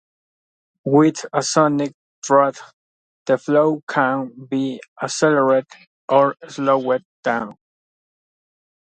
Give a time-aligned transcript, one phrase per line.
[0.83, 1.93] With a sonic
[2.25, 2.59] throat,
[3.27, 5.67] the flow can be accelerated
[6.09, 7.55] or slowed down.